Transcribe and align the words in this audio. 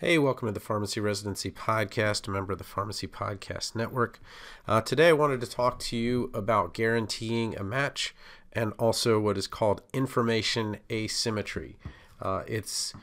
Hey, 0.00 0.16
welcome 0.16 0.46
to 0.46 0.52
the 0.52 0.60
Pharmacy 0.60 1.00
Residency 1.00 1.50
Podcast, 1.50 2.28
a 2.28 2.30
member 2.30 2.52
of 2.52 2.58
the 2.58 2.64
Pharmacy 2.64 3.08
Podcast 3.08 3.74
Network. 3.74 4.20
Uh, 4.68 4.80
today, 4.80 5.08
I 5.08 5.12
wanted 5.12 5.40
to 5.40 5.50
talk 5.50 5.80
to 5.80 5.96
you 5.96 6.30
about 6.32 6.72
guaranteeing 6.72 7.56
a 7.56 7.64
match 7.64 8.14
and 8.52 8.72
also 8.78 9.18
what 9.18 9.36
is 9.36 9.48
called 9.48 9.82
information 9.92 10.76
asymmetry. 10.88 11.78
Uh, 12.22 12.44
it's 12.46 12.94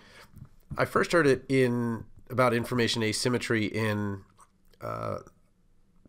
I 0.77 0.85
first 0.85 1.11
heard 1.11 1.27
it 1.27 1.43
in 1.49 2.05
about 2.29 2.53
information 2.53 3.03
asymmetry 3.03 3.65
in 3.65 4.21
a 4.79 4.87
uh, 4.87 5.19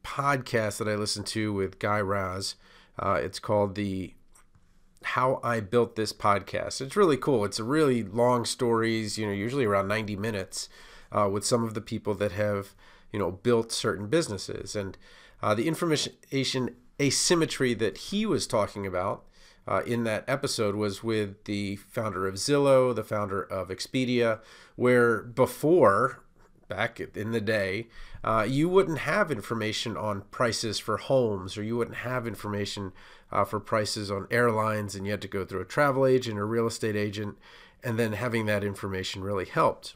podcast 0.04 0.78
that 0.78 0.86
I 0.86 0.94
listened 0.94 1.26
to 1.26 1.52
with 1.52 1.80
Guy 1.80 2.00
Raz. 2.00 2.54
Uh, 2.96 3.18
it's 3.20 3.40
called 3.40 3.74
the 3.74 4.14
how 5.06 5.38
I 5.44 5.60
built 5.60 5.94
this 5.94 6.12
podcast. 6.12 6.80
It's 6.80 6.96
really 6.96 7.16
cool. 7.16 7.44
It's 7.44 7.60
a 7.60 7.64
really 7.64 8.02
long 8.02 8.44
stories, 8.44 9.16
you 9.16 9.24
know, 9.24 9.32
usually 9.32 9.64
around 9.64 9.86
90 9.86 10.16
minutes 10.16 10.68
uh, 11.12 11.28
with 11.30 11.44
some 11.44 11.62
of 11.62 11.74
the 11.74 11.80
people 11.80 12.12
that 12.14 12.32
have, 12.32 12.74
you 13.12 13.20
know, 13.20 13.30
built 13.30 13.70
certain 13.70 14.08
businesses. 14.08 14.74
And 14.74 14.98
uh, 15.40 15.54
the 15.54 15.68
information 15.68 16.12
asymmetry 17.00 17.72
that 17.74 17.98
he 17.98 18.26
was 18.26 18.48
talking 18.48 18.84
about 18.84 19.24
uh, 19.68 19.82
in 19.86 20.02
that 20.04 20.24
episode 20.26 20.74
was 20.74 21.04
with 21.04 21.44
the 21.44 21.76
founder 21.76 22.26
of 22.26 22.34
Zillow, 22.34 22.92
the 22.92 23.04
founder 23.04 23.40
of 23.40 23.68
Expedia, 23.68 24.40
where 24.74 25.22
before, 25.22 26.24
back 26.68 27.00
in 27.00 27.32
the 27.32 27.40
day, 27.40 27.88
uh, 28.24 28.46
you 28.48 28.68
wouldn't 28.68 28.98
have 28.98 29.30
information 29.30 29.96
on 29.96 30.22
prices 30.30 30.78
for 30.78 30.96
homes, 30.96 31.56
or 31.56 31.62
you 31.62 31.76
wouldn't 31.76 31.98
have 31.98 32.26
information 32.26 32.92
uh, 33.30 33.44
for 33.44 33.60
prices 33.60 34.10
on 34.10 34.26
airlines, 34.30 34.94
and 34.94 35.06
you 35.06 35.12
had 35.12 35.22
to 35.22 35.28
go 35.28 35.44
through 35.44 35.60
a 35.60 35.66
travel 35.66 36.06
agent 36.06 36.38
or 36.38 36.46
real 36.46 36.66
estate 36.66 36.96
agent, 36.96 37.36
and 37.82 37.98
then 37.98 38.14
having 38.14 38.46
that 38.46 38.64
information 38.64 39.22
really 39.22 39.44
helped. 39.44 39.94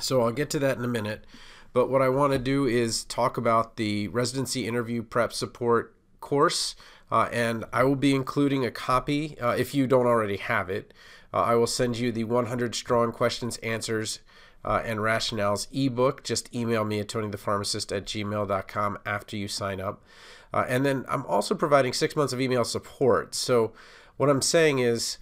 So 0.00 0.22
I'll 0.22 0.32
get 0.32 0.50
to 0.50 0.58
that 0.58 0.76
in 0.76 0.84
a 0.84 0.88
minute. 0.88 1.24
But 1.72 1.90
what 1.90 2.02
I 2.02 2.08
want 2.08 2.32
to 2.32 2.38
do 2.38 2.66
is 2.66 3.04
talk 3.04 3.36
about 3.36 3.76
the 3.76 4.08
residency 4.08 4.66
interview 4.66 5.02
prep 5.02 5.32
support 5.32 5.94
course. 6.20 6.76
Uh, 7.10 7.28
and 7.32 7.64
I 7.72 7.84
will 7.84 7.96
be 7.96 8.14
including 8.14 8.64
a 8.64 8.70
copy 8.70 9.38
uh, 9.38 9.50
if 9.50 9.74
you 9.74 9.86
don't 9.86 10.06
already 10.06 10.36
have 10.38 10.70
it. 10.70 10.94
Uh, 11.32 11.42
I 11.42 11.54
will 11.54 11.66
send 11.66 11.98
you 11.98 12.10
the 12.10 12.24
100 12.24 12.74
strong 12.74 13.12
questions, 13.12 13.56
answers, 13.58 14.20
uh, 14.64 14.82
and 14.84 15.00
rationales 15.00 15.66
ebook. 15.72 16.24
Just 16.24 16.54
email 16.54 16.84
me 16.84 17.00
at 17.00 17.08
tonythepharmacist 17.08 17.94
at 17.94 18.06
gmail.com 18.06 18.98
after 19.04 19.36
you 19.36 19.48
sign 19.48 19.80
up. 19.80 20.02
Uh, 20.52 20.64
and 20.68 20.86
then 20.86 21.04
I'm 21.08 21.26
also 21.26 21.54
providing 21.54 21.92
six 21.92 22.14
months 22.14 22.32
of 22.32 22.40
email 22.40 22.64
support. 22.64 23.34
So 23.34 23.72
what 24.16 24.30
I'm 24.30 24.42
saying 24.42 24.78
is, 24.78 25.18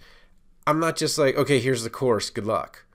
I'm 0.65 0.79
not 0.79 0.95
just 0.95 1.17
like, 1.17 1.35
okay, 1.35 1.59
here's 1.59 1.83
the 1.83 1.89
course, 1.89 2.29
good 2.29 2.45
luck. 2.45 2.85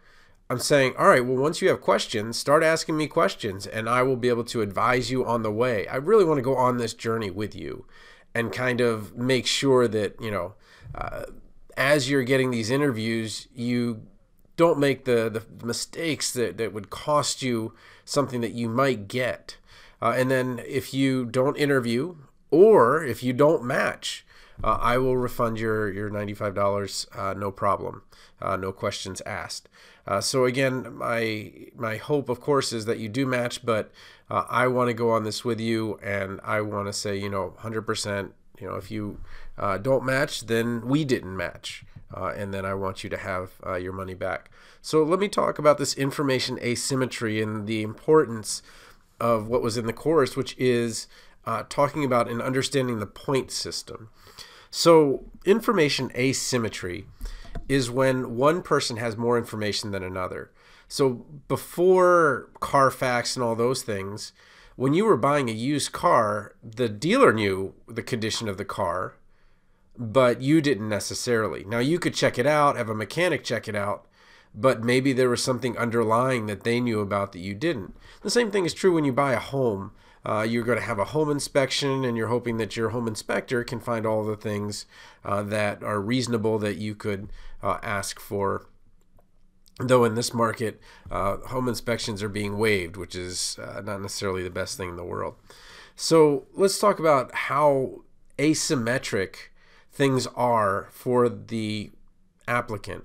I'm 0.51 0.59
saying, 0.59 0.95
all 0.99 1.09
right, 1.09 1.25
well, 1.25 1.37
once 1.37 1.61
you 1.61 1.69
have 1.69 1.83
questions, 1.83 2.39
start 2.39 2.63
asking 2.63 2.97
me 2.97 3.07
questions 3.07 3.67
and 3.67 3.89
I 3.89 4.03
will 4.03 4.17
be 4.17 4.31
able 4.31 4.45
to 4.45 4.63
advise 4.63 5.11
you 5.11 5.27
on 5.27 5.43
the 5.43 5.53
way. 5.53 5.87
I 5.89 5.97
really 5.97 6.25
want 6.25 6.39
to 6.39 6.43
go 6.43 6.57
on 6.57 6.79
this 6.79 6.95
journey 6.95 7.31
with 7.31 7.55
you 7.55 7.85
and 8.35 8.51
kind 8.51 8.81
of 8.81 9.15
make 9.15 9.47
sure 9.47 9.87
that, 9.89 10.19
you 10.21 10.31
know, 10.31 10.55
uh, 10.95 11.25
as 11.77 12.09
you're 12.09 12.23
getting 12.23 12.51
these 12.51 12.71
interviews, 12.71 13.47
you 13.55 14.03
don't 14.59 14.79
make 14.79 15.07
the, 15.07 15.31
the 15.31 15.67
mistakes 15.67 16.31
that, 16.33 16.59
that 16.59 16.75
would 16.75 16.91
cost 16.91 17.41
you 17.41 17.73
something 18.05 18.43
that 18.43 18.53
you 18.53 18.69
might 18.69 19.09
get. 19.09 19.57
Uh, 20.03 20.15
and 20.17 20.31
then 20.31 20.61
if 20.67 20.93
you 20.93 21.25
don't 21.25 21.57
interview 21.57 22.17
or 22.51 23.03
if 23.03 23.23
you 23.23 23.33
don't 23.33 23.65
match, 23.65 24.27
uh, 24.63 24.77
I 24.81 24.99
will 24.99 25.17
refund 25.17 25.61
your 25.61 25.91
your 25.93 26.11
ninety 26.11 26.35
five 26.35 26.55
dollars, 26.55 27.07
uh, 27.15 27.33
no 27.37 27.53
problem, 27.53 28.03
uh, 28.43 28.57
no 28.57 28.73
questions 28.73 29.21
asked. 29.25 29.69
Uh, 30.05 30.21
so 30.21 30.45
again, 30.45 30.97
my 30.97 31.53
my 31.77 31.97
hope, 31.97 32.29
of 32.29 32.41
course, 32.41 32.73
is 32.73 32.85
that 32.87 32.99
you 32.99 33.09
do 33.09 33.25
match, 33.25 33.65
but 33.65 33.93
uh, 34.29 34.45
I 34.49 34.67
want 34.67 34.89
to 34.89 34.95
go 34.95 35.11
on 35.11 35.23
this 35.23 35.45
with 35.45 35.61
you, 35.61 35.99
and 36.03 36.41
I 36.43 36.61
want 36.61 36.89
to 36.89 36.93
say, 36.93 37.17
you 37.17 37.29
know, 37.29 37.55
hundred 37.59 37.83
percent. 37.83 38.35
You 38.61 38.67
know, 38.69 38.75
if 38.75 38.91
you 38.91 39.21
don't 39.83 40.05
match, 40.05 40.47
then 40.47 40.89
we 40.89 41.05
didn't 41.05 41.37
match, 41.37 41.85
Uh, 42.15 42.33
and 42.37 42.55
then 42.55 42.65
I 42.65 42.75
want 42.75 43.05
you 43.05 43.11
to 43.11 43.17
have 43.17 43.53
uh, 43.67 43.75
your 43.75 43.93
money 43.93 44.15
back. 44.15 44.51
So 44.81 45.03
let 45.03 45.19
me 45.19 45.29
talk 45.29 45.59
about 45.59 45.79
this 45.79 45.95
information 45.95 46.59
asymmetry 46.61 47.43
and 47.43 47.67
the 47.67 47.83
importance 47.83 48.63
of 49.21 49.49
what 49.49 49.63
was 49.63 49.77
in 49.77 49.87
the 49.87 49.93
course, 49.93 50.37
which 50.37 50.57
is 50.59 51.07
uh, 51.45 51.65
talking 51.69 52.05
about 52.05 52.31
and 52.31 52.41
understanding 52.41 52.99
the 52.99 53.07
point 53.07 53.51
system. 53.51 54.11
So, 54.71 55.25
information 55.47 56.11
asymmetry 56.15 57.07
is 57.69 57.91
when 57.91 58.37
one 58.37 58.63
person 58.63 58.99
has 58.99 59.17
more 59.17 59.39
information 59.39 59.93
than 59.93 60.03
another. 60.03 60.51
So, 60.89 61.25
before 61.49 62.51
Carfax 62.61 63.35
and 63.35 63.43
all 63.43 63.55
those 63.55 63.83
things, 63.83 64.33
when 64.77 64.93
you 64.93 65.07
were 65.07 65.17
buying 65.17 65.49
a 65.49 65.53
used 65.53 65.93
car, 65.93 66.55
the 66.63 66.89
dealer 66.89 67.33
knew 67.33 67.75
the 67.87 68.03
condition 68.03 68.47
of 68.47 68.59
the 68.59 68.65
car, 68.65 69.15
but 69.99 70.41
you 70.41 70.61
didn't 70.61 70.89
necessarily. 70.89 71.65
Now, 71.65 71.81
you 71.81 71.99
could 71.99 72.15
check 72.15 72.39
it 72.39 72.47
out, 72.47 72.77
have 72.77 72.89
a 72.89 72.95
mechanic 72.95 73.43
check 73.43 73.67
it 73.67 73.75
out, 73.75 74.07
but 74.55 74.83
maybe 74.83 75.13
there 75.13 75.29
was 75.29 75.43
something 75.43 75.77
underlying 75.77 76.47
that 76.47 76.63
they 76.63 76.81
knew 76.81 77.01
about 77.01 77.33
that 77.33 77.41
you 77.41 77.55
didn't. 77.55 77.97
The 78.23 78.31
same 78.31 78.51
thing 78.53 78.65
is 78.65 78.73
true 78.73 78.95
when 78.95 79.05
you 79.05 79.13
buy 79.13 79.33
a 79.33 79.41
home. 79.41 79.91
Uh, 80.25 80.43
you're 80.43 80.65
going 80.65 80.79
to 80.79 80.85
have 80.85 80.99
a 81.01 81.07
home 81.07 81.31
inspection, 81.31 82.05
and 82.05 82.17
you're 82.17 82.29
hoping 82.29 82.59
that 82.59 82.77
your 82.77 82.91
home 82.91 83.09
inspector 83.09 83.65
can 83.65 83.81
find 83.81 84.07
all 84.07 84.25
the 84.25 84.37
things 84.37 84.87
uh, 85.25 85.43
that 85.43 85.83
are 85.83 86.01
reasonable 86.01 86.59
that 86.59 86.77
you 86.77 86.95
could 86.95 87.29
uh, 87.63 87.79
ask 87.83 88.21
for. 88.21 88.67
Though 89.81 90.05
in 90.05 90.15
this 90.15 90.35
market, 90.35 90.81
uh, 91.11 91.39
home 91.39 91.69
inspections 91.69 92.23
are 92.23 92.29
being 92.29 92.59
waived, 92.59 92.97
which 92.97 93.15
is 93.15 93.59
uh, 93.61 93.81
not 93.81 94.01
necessarily 94.01 94.43
the 94.43 94.51
best 94.51 94.77
thing 94.77 94.91
in 94.91 94.97
the 94.97 95.05
world. 95.05 95.37
So 95.95 96.47
let's 96.55 96.79
talk 96.79 96.99
about 96.99 97.35
how 97.35 98.03
asymmetric 98.39 99.51
things 99.99 100.29
are 100.29 100.87
for 100.93 101.29
the 101.29 101.91
applicant. 102.47 103.03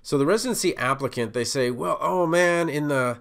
So 0.00 0.16
the 0.16 0.24
residency 0.24 0.74
applicant, 0.74 1.34
they 1.34 1.44
say, 1.44 1.70
well, 1.70 1.98
oh 2.00 2.26
man, 2.26 2.70
in 2.70 2.88
the 2.88 3.18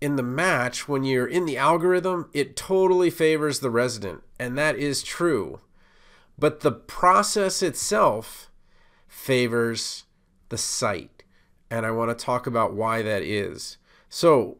in 0.00 0.16
the 0.16 0.24
match, 0.24 0.88
when 0.88 1.04
you're 1.04 1.26
in 1.26 1.46
the 1.46 1.56
algorithm, 1.56 2.28
it 2.34 2.56
totally 2.56 3.10
favors 3.10 3.60
the 3.60 3.70
resident, 3.70 4.22
and 4.38 4.58
that 4.58 4.76
is 4.76 5.02
true. 5.04 5.60
But 6.36 6.60
the 6.60 6.72
process 6.72 7.62
itself 7.62 8.50
favors 9.06 10.04
the 10.48 10.58
site, 10.58 11.22
and 11.70 11.86
I 11.86 11.92
want 11.92 12.10
to 12.10 12.24
talk 12.24 12.46
about 12.46 12.74
why 12.74 13.02
that 13.02 13.22
is. 13.22 13.78
So, 14.10 14.58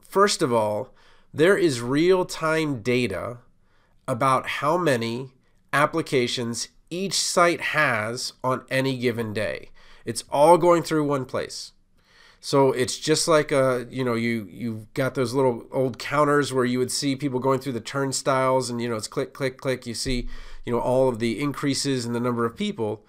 first 0.00 0.40
of 0.40 0.52
all, 0.52 0.94
there 1.34 1.58
is 1.58 1.82
real 1.82 2.24
time 2.24 2.80
data 2.80 3.38
about 4.06 4.46
how 4.46 4.78
many 4.78 5.32
applications 5.72 6.68
each 6.90 7.14
site 7.14 7.60
has 7.60 8.32
on 8.42 8.64
any 8.70 8.98
given 8.98 9.32
day. 9.32 9.70
It's 10.04 10.24
all 10.30 10.58
going 10.58 10.82
through 10.82 11.04
one 11.04 11.24
place. 11.24 11.72
So 12.40 12.70
it's 12.72 12.96
just 12.98 13.26
like 13.26 13.50
a 13.50 13.86
you 13.90 14.04
know 14.04 14.14
you 14.14 14.48
you've 14.50 14.92
got 14.94 15.14
those 15.14 15.34
little 15.34 15.66
old 15.72 15.98
counters 15.98 16.52
where 16.52 16.64
you 16.64 16.78
would 16.78 16.92
see 16.92 17.16
people 17.16 17.40
going 17.40 17.58
through 17.58 17.72
the 17.72 17.80
turnstiles 17.80 18.70
and 18.70 18.80
you 18.80 18.88
know 18.88 18.96
it's 18.96 19.08
click 19.08 19.34
click 19.34 19.58
click 19.58 19.86
you 19.86 19.94
see 19.94 20.28
you 20.64 20.72
know 20.72 20.78
all 20.78 21.08
of 21.08 21.18
the 21.18 21.40
increases 21.40 22.06
in 22.06 22.12
the 22.12 22.20
number 22.20 22.44
of 22.44 22.56
people 22.56 23.04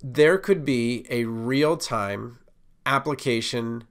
there 0.00 0.38
could 0.38 0.64
be 0.64 1.06
a 1.10 1.24
real 1.24 1.76
time 1.76 2.38
application 2.86 3.82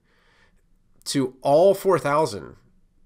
to 1.03 1.35
all 1.41 1.73
4000 1.73 2.55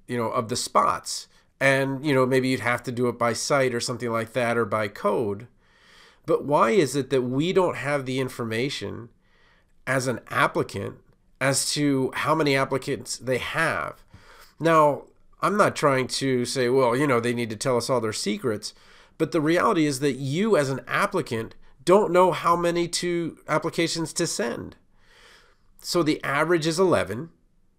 you 0.07 0.17
know 0.17 0.29
of 0.29 0.49
the 0.49 0.55
spots 0.55 1.27
and 1.61 2.05
you 2.05 2.13
know 2.13 2.25
maybe 2.25 2.49
you'd 2.49 2.59
have 2.59 2.83
to 2.83 2.91
do 2.91 3.07
it 3.07 3.17
by 3.17 3.31
site 3.31 3.73
or 3.73 3.79
something 3.79 4.11
like 4.11 4.33
that 4.33 4.57
or 4.57 4.65
by 4.65 4.89
code 4.89 5.47
but 6.25 6.45
why 6.45 6.71
is 6.71 6.95
it 6.95 7.09
that 7.09 7.23
we 7.23 7.51
don't 7.53 7.77
have 7.77 8.05
the 8.05 8.19
information 8.19 9.09
as 9.87 10.07
an 10.07 10.19
applicant 10.29 10.97
as 11.39 11.71
to 11.73 12.11
how 12.13 12.35
many 12.35 12.55
applicants 12.55 13.17
they 13.17 13.39
have? 13.39 14.03
Now, 14.59 15.03
I'm 15.41 15.57
not 15.57 15.75
trying 15.75 16.07
to 16.07 16.45
say, 16.45 16.69
well, 16.69 16.95
you 16.95 17.07
know, 17.07 17.19
they 17.19 17.33
need 17.33 17.49
to 17.49 17.55
tell 17.55 17.77
us 17.77 17.89
all 17.89 17.99
their 17.99 18.13
secrets, 18.13 18.73
but 19.17 19.31
the 19.31 19.41
reality 19.41 19.85
is 19.85 19.99
that 20.01 20.13
you 20.13 20.55
as 20.55 20.69
an 20.69 20.81
applicant 20.87 21.55
don't 21.83 22.13
know 22.13 22.31
how 22.31 22.55
many 22.55 22.87
to 22.87 23.39
applications 23.47 24.13
to 24.13 24.27
send. 24.27 24.75
So 25.81 26.03
the 26.03 26.23
average 26.23 26.67
is 26.67 26.79
11. 26.79 27.31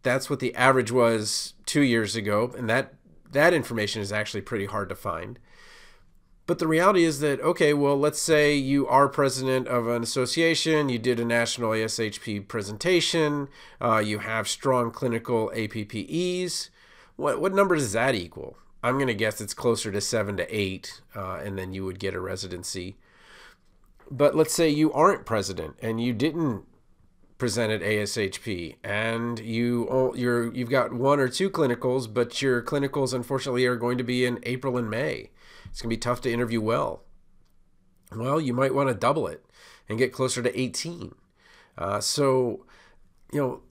That's 0.02 0.28
what 0.28 0.40
the 0.40 0.54
average 0.56 0.90
was 0.90 1.54
2 1.66 1.82
years 1.82 2.16
ago, 2.16 2.52
and 2.58 2.68
that 2.68 2.94
that 3.32 3.52
information 3.52 4.00
is 4.00 4.12
actually 4.12 4.42
pretty 4.42 4.66
hard 4.66 4.88
to 4.88 4.94
find. 4.94 5.38
But 6.46 6.58
the 6.58 6.66
reality 6.66 7.04
is 7.04 7.20
that, 7.20 7.40
okay, 7.40 7.72
well, 7.72 7.96
let's 7.96 8.20
say 8.20 8.54
you 8.54 8.86
are 8.88 9.08
president 9.08 9.68
of 9.68 9.86
an 9.86 10.02
association, 10.02 10.88
you 10.88 10.98
did 10.98 11.20
a 11.20 11.24
national 11.24 11.70
ASHP 11.70 12.48
presentation, 12.48 13.48
uh, 13.80 13.98
you 13.98 14.18
have 14.18 14.48
strong 14.48 14.90
clinical 14.90 15.52
APPEs. 15.54 16.70
What, 17.16 17.40
what 17.40 17.54
number 17.54 17.76
does 17.76 17.92
that 17.92 18.14
equal? 18.14 18.56
I'm 18.82 18.94
going 18.94 19.06
to 19.06 19.14
guess 19.14 19.40
it's 19.40 19.54
closer 19.54 19.92
to 19.92 20.00
seven 20.00 20.36
to 20.36 20.56
eight, 20.56 21.00
uh, 21.14 21.40
and 21.44 21.56
then 21.56 21.72
you 21.72 21.84
would 21.84 22.00
get 22.00 22.14
a 22.14 22.20
residency. 22.20 22.96
But 24.10 24.34
let's 24.34 24.52
say 24.52 24.68
you 24.68 24.92
aren't 24.92 25.24
president 25.24 25.76
and 25.80 26.02
you 26.02 26.12
didn't 26.12 26.64
present 27.42 27.72
at 27.72 27.80
ASHP 27.80 28.76
and 28.84 29.40
you 29.40 30.12
you're 30.14 30.54
you've 30.54 30.70
got 30.70 30.92
one 30.92 31.18
or 31.18 31.26
two 31.26 31.50
clinicals, 31.50 32.06
but 32.06 32.40
your 32.40 32.62
clinicals 32.62 33.12
unfortunately 33.12 33.66
are 33.66 33.74
going 33.74 33.98
to 33.98 34.04
be 34.04 34.24
in 34.24 34.38
April 34.44 34.78
and 34.78 34.88
May. 34.88 35.30
It's 35.64 35.82
going 35.82 35.90
to 35.90 35.96
be 35.96 35.98
tough 35.98 36.20
to 36.20 36.32
interview 36.32 36.60
well. 36.60 37.02
Well, 38.14 38.40
you 38.40 38.54
might 38.54 38.76
want 38.76 38.90
to 38.90 38.94
double 38.94 39.26
it 39.26 39.44
and 39.88 39.98
get 39.98 40.12
closer 40.12 40.40
to 40.40 40.56
18. 40.56 41.16
Uh, 41.76 41.98
so, 42.00 42.64
you 43.32 43.40
know, 43.40 43.62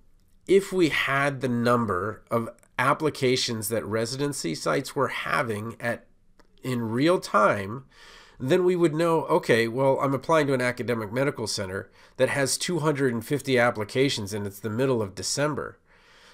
if 0.49 0.73
we 0.73 0.89
had 0.89 1.39
the 1.39 1.47
number 1.47 2.23
of 2.29 2.49
applications 2.77 3.69
that 3.69 3.85
residency 3.85 4.53
sites 4.53 4.97
were 4.97 5.07
having 5.07 5.77
at 5.79 6.07
in 6.61 6.89
real 6.89 7.21
time, 7.21 7.85
then 8.41 8.65
we 8.65 8.75
would 8.75 8.93
know 8.93 9.21
okay, 9.25 9.67
well, 9.67 9.99
I'm 10.01 10.13
applying 10.13 10.47
to 10.47 10.53
an 10.53 10.61
academic 10.61 11.11
medical 11.11 11.47
center 11.47 11.89
that 12.17 12.29
has 12.29 12.57
250 12.57 13.57
applications 13.57 14.33
and 14.33 14.47
it's 14.47 14.59
the 14.59 14.69
middle 14.69 15.01
of 15.01 15.15
December. 15.15 15.77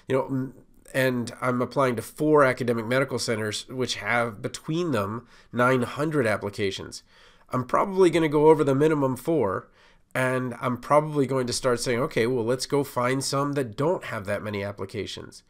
You 0.08 0.16
know, 0.16 0.52
and 0.94 1.32
I'm 1.40 1.60
applying 1.60 1.96
to 1.96 2.02
four 2.02 2.44
academic 2.44 2.86
medical 2.86 3.18
centers 3.18 3.68
which 3.68 3.96
have 3.96 4.40
between 4.40 4.92
them 4.92 5.26
900 5.52 6.26
applications. 6.26 7.02
I'm 7.50 7.64
probably 7.64 8.10
going 8.10 8.22
to 8.22 8.28
go 8.28 8.48
over 8.48 8.64
the 8.64 8.74
minimum 8.74 9.16
four 9.16 9.68
and 10.14 10.54
I'm 10.60 10.78
probably 10.78 11.26
going 11.26 11.46
to 11.46 11.52
start 11.52 11.80
saying, 11.80 12.00
okay, 12.00 12.26
well, 12.26 12.44
let's 12.44 12.66
go 12.66 12.82
find 12.84 13.22
some 13.22 13.52
that 13.52 13.76
don't 13.76 14.04
have 14.04 14.24
that 14.26 14.42
many 14.42 14.64
applications. 14.64 15.42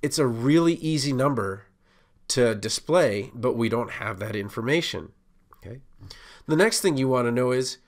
It's 0.00 0.18
a 0.18 0.26
really 0.26 0.74
easy 0.74 1.12
number 1.12 1.66
to 2.28 2.54
display, 2.54 3.30
but 3.34 3.54
we 3.54 3.68
don't 3.68 3.92
have 3.92 4.18
that 4.18 4.36
information. 4.36 5.12
The 6.46 6.56
next 6.56 6.80
thing 6.80 6.96
you 6.96 7.08
want 7.08 7.26
to 7.26 7.32
know 7.32 7.52
is 7.52 7.78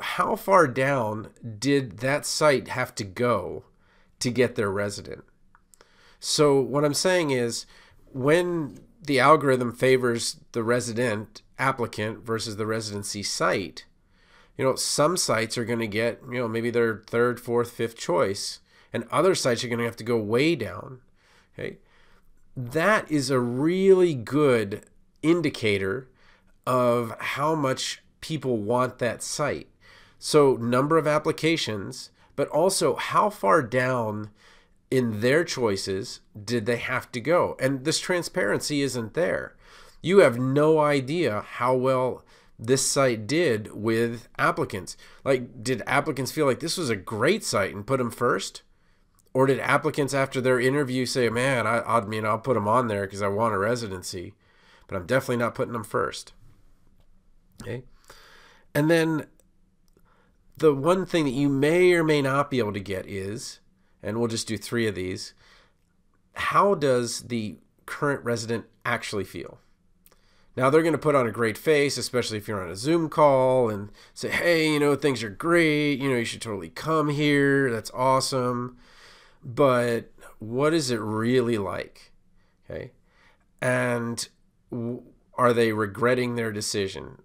how 0.00 0.36
far 0.36 0.66
down 0.66 1.28
did 1.58 1.98
that 1.98 2.26
site 2.26 2.68
have 2.68 2.94
to 2.96 3.04
go 3.04 3.64
to 4.18 4.30
get 4.30 4.54
their 4.54 4.70
resident? 4.70 5.24
So, 6.18 6.60
what 6.60 6.84
I'm 6.84 6.94
saying 6.94 7.30
is 7.30 7.66
when 8.12 8.80
the 9.02 9.20
algorithm 9.20 9.72
favors 9.72 10.40
the 10.52 10.64
resident 10.64 11.42
applicant 11.58 12.24
versus 12.24 12.56
the 12.56 12.66
residency 12.66 13.22
site, 13.22 13.84
you 14.56 14.64
know, 14.64 14.74
some 14.74 15.16
sites 15.16 15.58
are 15.58 15.64
going 15.64 15.78
to 15.78 15.86
get, 15.86 16.20
you 16.30 16.38
know, 16.38 16.48
maybe 16.48 16.70
their 16.70 17.02
third, 17.06 17.38
fourth, 17.38 17.70
fifth 17.70 17.96
choice, 17.96 18.60
and 18.92 19.04
other 19.10 19.34
sites 19.34 19.62
are 19.62 19.68
going 19.68 19.78
to 19.78 19.84
have 19.84 19.96
to 19.96 20.04
go 20.04 20.16
way 20.16 20.56
down. 20.56 21.00
Okay. 21.58 21.78
That 22.56 23.10
is 23.10 23.30
a 23.30 23.38
really 23.38 24.14
good 24.14 24.86
indicator 25.22 26.08
of 26.66 27.14
how 27.18 27.54
much 27.54 28.02
people 28.20 28.56
want 28.58 28.98
that 28.98 29.22
site. 29.22 29.68
So, 30.18 30.54
number 30.56 30.98
of 30.98 31.06
applications, 31.06 32.10
but 32.34 32.48
also 32.48 32.96
how 32.96 33.30
far 33.30 33.62
down 33.62 34.30
in 34.90 35.20
their 35.20 35.44
choices 35.44 36.20
did 36.44 36.66
they 36.66 36.76
have 36.76 37.10
to 37.12 37.20
go? 37.20 37.56
And 37.60 37.84
this 37.84 37.98
transparency 37.98 38.82
isn't 38.82 39.14
there. 39.14 39.56
You 40.02 40.18
have 40.18 40.38
no 40.38 40.78
idea 40.78 41.42
how 41.42 41.74
well 41.74 42.24
this 42.58 42.88
site 42.88 43.26
did 43.26 43.74
with 43.74 44.28
applicants. 44.38 44.96
Like, 45.24 45.62
did 45.62 45.82
applicants 45.86 46.32
feel 46.32 46.46
like 46.46 46.60
this 46.60 46.78
was 46.78 46.90
a 46.90 46.96
great 46.96 47.44
site 47.44 47.74
and 47.74 47.86
put 47.86 47.98
them 47.98 48.10
first? 48.10 48.62
Or 49.34 49.46
did 49.46 49.60
applicants 49.60 50.14
after 50.14 50.40
their 50.40 50.58
interview 50.58 51.04
say, 51.04 51.28
man, 51.28 51.66
I, 51.66 51.80
I 51.82 52.00
mean, 52.04 52.24
I'll 52.24 52.38
put 52.38 52.54
them 52.54 52.68
on 52.68 52.88
there 52.88 53.02
because 53.02 53.20
I 53.20 53.28
want 53.28 53.54
a 53.54 53.58
residency, 53.58 54.32
but 54.86 54.96
I'm 54.96 55.06
definitely 55.06 55.36
not 55.36 55.54
putting 55.54 55.74
them 55.74 55.84
first? 55.84 56.32
Okay. 57.62 57.82
And 58.74 58.90
then 58.90 59.26
the 60.56 60.74
one 60.74 61.06
thing 61.06 61.24
that 61.24 61.30
you 61.30 61.48
may 61.48 61.92
or 61.92 62.04
may 62.04 62.22
not 62.22 62.50
be 62.50 62.58
able 62.58 62.72
to 62.72 62.80
get 62.80 63.06
is, 63.06 63.60
and 64.02 64.18
we'll 64.18 64.28
just 64.28 64.48
do 64.48 64.56
three 64.56 64.86
of 64.86 64.94
these, 64.94 65.34
how 66.34 66.74
does 66.74 67.22
the 67.22 67.58
current 67.86 68.24
resident 68.24 68.66
actually 68.84 69.24
feel? 69.24 69.58
Now 70.56 70.70
they're 70.70 70.82
going 70.82 70.92
to 70.92 70.98
put 70.98 71.14
on 71.14 71.26
a 71.26 71.32
great 71.32 71.58
face, 71.58 71.98
especially 71.98 72.38
if 72.38 72.48
you're 72.48 72.62
on 72.62 72.70
a 72.70 72.76
Zoom 72.76 73.10
call 73.10 73.68
and 73.68 73.90
say, 74.14 74.30
hey, 74.30 74.72
you 74.72 74.80
know, 74.80 74.94
things 74.94 75.22
are 75.22 75.28
great. 75.28 75.98
You 75.98 76.10
know, 76.10 76.16
you 76.16 76.24
should 76.24 76.40
totally 76.40 76.70
come 76.70 77.10
here. 77.10 77.70
That's 77.70 77.90
awesome. 77.92 78.78
But 79.44 80.10
what 80.38 80.72
is 80.72 80.90
it 80.90 81.00
really 81.00 81.58
like? 81.58 82.12
Okay. 82.68 82.92
And 83.60 84.26
are 85.34 85.52
they 85.52 85.72
regretting 85.72 86.36
their 86.36 86.52
decision? 86.52 87.18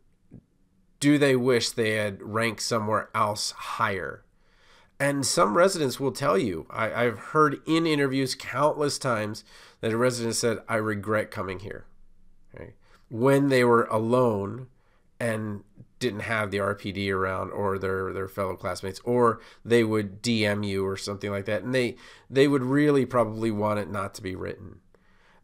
Do 1.02 1.18
they 1.18 1.36
wish 1.36 1.72
they 1.72 1.96
had 1.96 2.22
ranked 2.22 2.62
somewhere 2.62 3.10
else 3.14 3.52
higher? 3.52 4.24
And 4.98 5.26
some 5.26 5.58
residents 5.58 6.00
will 6.00 6.14
tell 6.14 6.38
you, 6.38 6.68
I, 6.70 7.04
have 7.04 7.18
heard 7.18 7.60
in 7.68 7.86
interviews 7.86 8.36
countless 8.36 8.98
times 8.98 9.44
that 9.82 9.92
a 9.92 9.98
resident 9.98 10.36
said, 10.36 10.60
I 10.70 10.76
regret 10.76 11.32
coming 11.32 11.60
here 11.60 11.86
when 13.12 13.50
they 13.50 13.64
were 13.64 13.84
alone 13.86 14.68
and 15.20 15.64
didn't 16.00 16.22
have 16.22 16.50
the 16.50 16.58
RPD 16.58 17.14
around 17.14 17.52
or 17.52 17.78
their 17.78 18.14
their 18.14 18.30
fellow 18.30 18.56
classmates 18.56 19.02
or 19.02 19.42
they 19.64 19.84
would 19.84 20.24
DM 20.24 20.66
you 20.66 20.88
or 20.88 20.96
something 20.96 21.30
like 21.30 21.46
that 21.46 21.62
and 21.62 21.76
they 21.76 21.96
they 22.30 22.48
would 22.48 22.64
really 22.64 23.06
probably 23.06 23.52
want 23.52 23.80
it 23.80 23.92
not 23.92 24.16
to 24.16 24.22
be 24.24 24.34
written. 24.34 24.80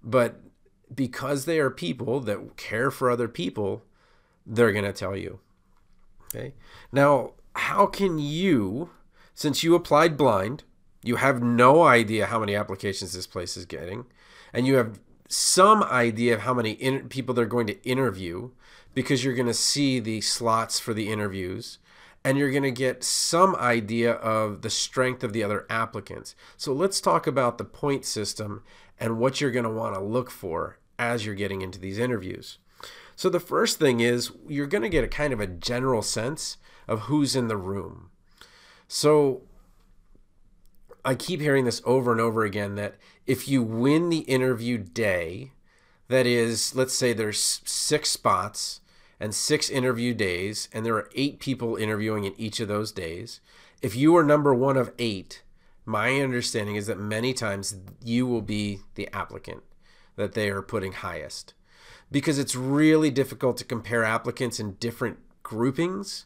But 0.02 0.40
because 0.96 1.44
they 1.44 1.60
are 1.60 1.70
people 1.70 2.22
that 2.22 2.56
care 2.56 2.90
for 2.90 3.12
other 3.12 3.28
people 3.28 3.84
they're 4.46 4.72
going 4.72 4.86
to 4.86 4.94
tell 4.94 5.18
you 5.18 5.40
okay 6.28 6.54
now 6.92 7.32
how 7.56 7.86
can 7.86 8.20
you 8.20 8.90
since 9.34 9.64
you 9.64 9.76
applied 9.76 10.18
blind 10.18 10.64
you 11.04 11.18
have 11.18 11.42
no 11.42 11.84
idea 11.84 12.28
how 12.28 12.40
many 12.40 12.56
applications 12.56 13.14
this 13.14 13.28
place 13.28 13.56
is 13.58 13.66
getting 13.66 14.06
and 14.54 14.66
you 14.66 14.76
have 14.76 15.00
some 15.30 15.84
idea 15.84 16.34
of 16.34 16.42
how 16.42 16.54
many 16.54 16.76
people 17.10 17.34
they're 17.34 17.46
going 17.46 17.68
to 17.68 17.82
interview 17.84 18.50
because 18.94 19.24
you're 19.24 19.36
going 19.36 19.48
to 19.48 19.54
see 19.54 20.00
the 20.00 20.22
slots 20.22 20.80
for 20.80 20.94
the 20.94 21.10
interviews 21.12 21.80
and 22.24 22.38
you're 22.38 22.52
going 22.52 22.64
to 22.64 22.72
get 22.72 23.04
some 23.04 23.56
idea 23.56 24.14
of 24.14 24.62
the 24.62 24.70
strength 24.70 25.24
of 25.24 25.34
the 25.34 25.44
other 25.44 25.66
applicants. 25.70 26.36
So 26.58 26.74
let's 26.74 27.00
talk 27.00 27.28
about 27.28 27.58
the 27.58 27.64
point 27.64 28.06
system 28.06 28.64
and 29.00 29.18
what 29.18 29.40
you're 29.40 29.52
going 29.52 29.64
to 29.64 29.70
want 29.70 29.96
to 29.96 30.02
look 30.02 30.30
for 30.30 30.78
as 31.00 31.26
you're 31.26 31.36
getting 31.36 31.62
into 31.62 31.80
these 31.80 32.00
interviews. 32.00 32.58
So 33.18 33.30
the 33.30 33.40
first 33.40 33.80
thing 33.80 34.00
is 34.00 34.32
you're 34.48 34.68
going 34.68 34.84
to 34.84 34.90
get 34.90 35.04
a 35.04 35.08
kind 35.08 35.34
of 35.34 35.40
a 35.40 35.48
general 35.48 36.04
sense 36.04 36.58
of 36.88 37.02
who's 37.02 37.36
in 37.36 37.48
the 37.48 37.58
room. 37.58 38.12
So 38.88 39.42
I 41.04 41.16
keep 41.16 41.42
hearing 41.42 41.66
this 41.66 41.82
over 41.84 42.12
and 42.12 42.22
over 42.22 42.46
again 42.46 42.76
that 42.76 42.96
if 43.26 43.48
you 43.48 43.64
win 43.64 44.10
the 44.10 44.20
interview 44.20 44.78
day, 44.78 45.52
that 46.10 46.28
is, 46.28 46.76
let's 46.76 46.94
say 46.94 47.12
there's 47.12 47.62
six 47.66 48.12
spots 48.12 48.82
and 49.20 49.34
six 49.34 49.68
interview 49.68 50.14
days, 50.14 50.70
and 50.72 50.86
there 50.86 50.96
are 50.96 51.10
eight 51.16 51.40
people 51.40 51.76
interviewing 51.76 52.24
in 52.24 52.36
each 52.38 52.60
of 52.60 52.68
those 52.68 52.92
days. 52.92 53.40
If 53.82 53.96
you 53.96 54.16
are 54.16 54.24
number 54.24 54.54
one 54.54 54.78
of 54.78 54.94
eight, 55.00 55.42
my 55.86 56.22
understanding 56.22 56.76
is 56.76 56.86
that 56.86 57.00
many 57.00 57.34
times 57.34 57.78
you 58.04 58.28
will 58.28 58.44
be 58.44 58.82
the 58.94 59.10
applicant 59.12 59.64
that 60.18 60.34
they 60.34 60.52
are 60.52 60.62
putting 60.62 60.92
highest 60.92 61.56
because 62.12 62.40
it's 62.40 62.56
really 62.56 63.12
difficult 63.12 63.58
to 63.58 63.66
compare 63.66 64.04
applicants 64.04 64.60
in 64.60 64.74
different 64.74 65.18
groupings 65.44 66.26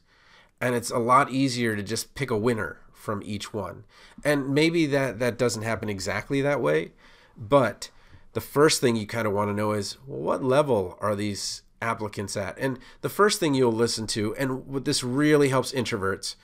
and 0.61 0.75
it's 0.75 0.91
a 0.91 0.99
lot 0.99 1.31
easier 1.31 1.75
to 1.75 1.81
just 1.81 2.13
pick 2.13 2.29
a 2.29 2.37
winner 2.37 2.77
from 2.93 3.23
each 3.25 3.51
one. 3.51 3.83
And 4.23 4.53
maybe 4.53 4.85
that 4.85 5.17
that 5.19 5.37
doesn't 5.37 5.63
happen 5.63 5.89
exactly 5.89 6.39
that 6.41 6.61
way, 6.61 6.91
but 7.35 7.89
the 8.33 8.41
first 8.41 8.79
thing 8.79 8.95
you 8.95 9.07
kind 9.07 9.27
of 9.27 9.33
want 9.33 9.49
to 9.49 9.55
know 9.55 9.71
is 9.71 9.97
well, 10.05 10.21
what 10.21 10.43
level 10.43 10.97
are 11.01 11.15
these 11.15 11.63
applicants 11.81 12.37
at? 12.37 12.57
And 12.59 12.77
the 13.01 13.09
first 13.09 13.39
thing 13.39 13.55
you'll 13.55 13.71
listen 13.71 14.05
to, 14.07 14.35
and 14.35 14.67
what 14.67 14.85
this 14.85 15.03
really 15.03 15.49
helps 15.49 15.71
introverts, 15.71 16.35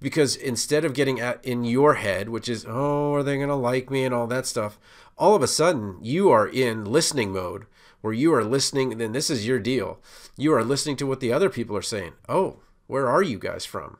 because 0.00 0.36
instead 0.36 0.84
of 0.84 0.92
getting 0.92 1.18
at 1.18 1.42
in 1.42 1.64
your 1.64 1.94
head, 1.94 2.28
which 2.28 2.48
is 2.48 2.66
oh, 2.68 3.14
are 3.14 3.22
they 3.22 3.38
gonna 3.38 3.56
like 3.56 3.90
me 3.90 4.04
and 4.04 4.14
all 4.14 4.26
that 4.26 4.46
stuff, 4.46 4.78
all 5.16 5.34
of 5.34 5.42
a 5.42 5.48
sudden 5.48 5.96
you 6.02 6.30
are 6.30 6.46
in 6.46 6.84
listening 6.84 7.32
mode 7.32 7.64
where 8.02 8.12
you 8.12 8.32
are 8.34 8.44
listening. 8.44 8.98
Then 8.98 9.12
this 9.12 9.30
is 9.30 9.46
your 9.46 9.58
deal. 9.58 9.98
You 10.36 10.54
are 10.54 10.62
listening 10.62 10.96
to 10.96 11.06
what 11.06 11.20
the 11.20 11.32
other 11.32 11.48
people 11.48 11.76
are 11.76 11.82
saying. 11.82 12.12
Oh, 12.28 12.58
where 12.86 13.08
are 13.08 13.22
you 13.22 13.38
guys 13.38 13.64
from? 13.64 13.96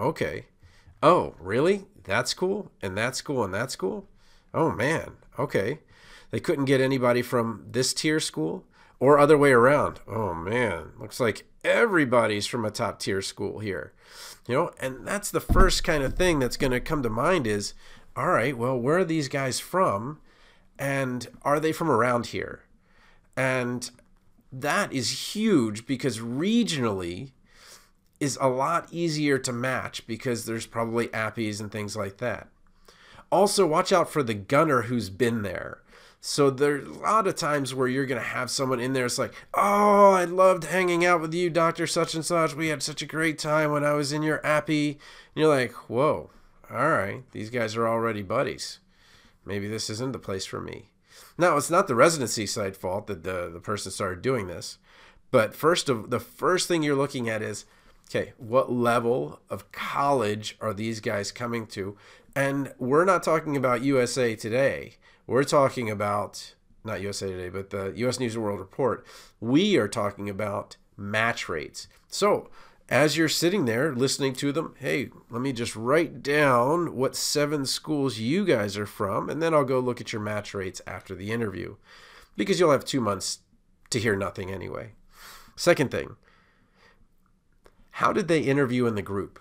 Okay, 0.00 0.46
Oh, 1.02 1.34
really? 1.40 1.86
That's 2.04 2.32
cool, 2.32 2.70
and 2.80 2.96
that's 2.96 3.20
cool, 3.22 3.44
and 3.44 3.52
that's 3.52 3.76
cool. 3.76 4.08
Oh 4.54 4.70
man, 4.70 5.12
okay. 5.38 5.80
They 6.30 6.40
couldn't 6.40 6.66
get 6.66 6.80
anybody 6.80 7.22
from 7.22 7.66
this 7.70 7.92
tier 7.92 8.20
school 8.20 8.64
or 9.00 9.18
other 9.18 9.36
way 9.36 9.50
around. 9.52 10.00
Oh 10.06 10.32
man, 10.32 10.92
looks 10.98 11.20
like 11.20 11.44
everybody's 11.64 12.46
from 12.46 12.64
a 12.64 12.70
top 12.70 13.00
tier 13.00 13.22
school 13.22 13.58
here. 13.58 13.92
You 14.46 14.54
know, 14.54 14.70
and 14.80 15.06
that's 15.06 15.30
the 15.30 15.40
first 15.40 15.84
kind 15.84 16.02
of 16.02 16.14
thing 16.14 16.38
that's 16.38 16.56
going 16.56 16.72
to 16.72 16.80
come 16.80 17.02
to 17.02 17.10
mind 17.10 17.46
is 17.46 17.74
all 18.16 18.28
right, 18.28 18.56
well, 18.56 18.78
where 18.78 18.98
are 18.98 19.04
these 19.04 19.28
guys 19.28 19.58
from? 19.58 20.20
And 20.78 21.28
are 21.42 21.60
they 21.60 21.72
from 21.72 21.90
around 21.90 22.26
here? 22.26 22.64
And 23.36 23.90
that 24.52 24.92
is 24.92 25.34
huge 25.34 25.86
because 25.86 26.18
regionally, 26.18 27.32
is 28.22 28.38
a 28.40 28.46
lot 28.46 28.86
easier 28.92 29.36
to 29.36 29.52
match 29.52 30.06
because 30.06 30.46
there's 30.46 30.64
probably 30.64 31.08
APPEs 31.08 31.58
and 31.58 31.72
things 31.72 31.96
like 31.96 32.18
that. 32.18 32.46
Also, 33.32 33.66
watch 33.66 33.92
out 33.92 34.08
for 34.08 34.22
the 34.22 34.32
gunner 34.32 34.82
who's 34.82 35.10
been 35.10 35.42
there. 35.42 35.82
So 36.20 36.48
there's 36.48 36.86
a 36.86 37.00
lot 37.00 37.26
of 37.26 37.34
times 37.34 37.74
where 37.74 37.88
you're 37.88 38.06
gonna 38.06 38.20
have 38.20 38.48
someone 38.48 38.78
in 38.78 38.92
there. 38.92 39.06
It's 39.06 39.18
like, 39.18 39.34
oh, 39.54 40.12
I 40.12 40.24
loved 40.24 40.66
hanging 40.66 41.04
out 41.04 41.20
with 41.20 41.34
you, 41.34 41.50
Doctor 41.50 41.84
Such 41.84 42.14
and 42.14 42.24
Such. 42.24 42.54
We 42.54 42.68
had 42.68 42.80
such 42.80 43.02
a 43.02 43.06
great 43.06 43.40
time 43.40 43.72
when 43.72 43.84
I 43.84 43.94
was 43.94 44.12
in 44.12 44.22
your 44.22 44.38
APPE. 44.44 44.90
And 44.90 44.98
you're 45.34 45.48
like, 45.48 45.72
whoa, 45.90 46.30
all 46.70 46.90
right, 46.90 47.24
these 47.32 47.50
guys 47.50 47.74
are 47.74 47.88
already 47.88 48.22
buddies. 48.22 48.78
Maybe 49.44 49.66
this 49.66 49.90
isn't 49.90 50.12
the 50.12 50.20
place 50.20 50.46
for 50.46 50.60
me. 50.60 50.91
Now, 51.38 51.56
it's 51.56 51.70
not 51.70 51.88
the 51.88 51.94
residency 51.94 52.46
site 52.46 52.76
fault 52.76 53.06
that 53.06 53.24
the 53.24 53.50
the 53.52 53.60
person 53.60 53.92
started 53.92 54.22
doing 54.22 54.46
this, 54.46 54.78
but 55.30 55.54
first 55.54 55.88
of 55.88 56.10
the 56.10 56.20
first 56.20 56.68
thing 56.68 56.82
you're 56.82 56.96
looking 56.96 57.28
at 57.28 57.42
is, 57.42 57.64
okay, 58.08 58.32
what 58.38 58.72
level 58.72 59.40
of 59.48 59.72
college 59.72 60.56
are 60.60 60.74
these 60.74 61.00
guys 61.00 61.32
coming 61.32 61.66
to? 61.68 61.96
And 62.34 62.72
we're 62.78 63.04
not 63.04 63.22
talking 63.22 63.56
about 63.56 63.82
USA 63.82 64.34
Today 64.34 64.96
we're 65.26 65.44
talking 65.44 65.90
about 65.90 66.54
not 66.84 67.00
USA 67.00 67.28
Today, 67.28 67.48
but 67.48 67.70
the 67.70 67.92
U.S. 67.96 68.18
News 68.18 68.34
and 68.34 68.44
World 68.44 68.58
Report. 68.58 69.06
We 69.40 69.76
are 69.76 69.88
talking 69.88 70.28
about 70.28 70.76
match 70.96 71.48
rates. 71.48 71.88
So 72.08 72.50
as 72.92 73.16
you're 73.16 73.26
sitting 73.26 73.64
there 73.64 73.94
listening 73.94 74.34
to 74.34 74.52
them, 74.52 74.74
hey, 74.78 75.08
let 75.30 75.40
me 75.40 75.50
just 75.50 75.74
write 75.74 76.22
down 76.22 76.94
what 76.94 77.16
seven 77.16 77.64
schools 77.64 78.18
you 78.18 78.44
guys 78.44 78.76
are 78.76 78.84
from, 78.84 79.30
and 79.30 79.42
then 79.42 79.54
I'll 79.54 79.64
go 79.64 79.80
look 79.80 79.98
at 80.02 80.12
your 80.12 80.20
match 80.20 80.52
rates 80.52 80.82
after 80.86 81.14
the 81.14 81.32
interview 81.32 81.76
because 82.36 82.60
you'll 82.60 82.70
have 82.70 82.84
two 82.84 83.00
months 83.00 83.38
to 83.88 83.98
hear 83.98 84.14
nothing 84.14 84.50
anyway. 84.50 84.92
Second 85.56 85.90
thing, 85.90 86.16
how 87.92 88.12
did 88.12 88.28
they 88.28 88.40
interview 88.40 88.84
in 88.84 88.94
the 88.94 89.00
group? 89.00 89.40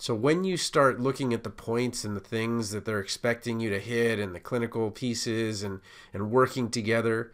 So 0.00 0.12
when 0.16 0.42
you 0.42 0.56
start 0.56 0.98
looking 0.98 1.32
at 1.32 1.44
the 1.44 1.50
points 1.50 2.02
and 2.02 2.16
the 2.16 2.20
things 2.20 2.72
that 2.72 2.84
they're 2.84 2.98
expecting 2.98 3.60
you 3.60 3.70
to 3.70 3.78
hit 3.78 4.18
and 4.18 4.34
the 4.34 4.40
clinical 4.40 4.90
pieces 4.90 5.62
and, 5.62 5.78
and 6.12 6.32
working 6.32 6.68
together, 6.68 7.32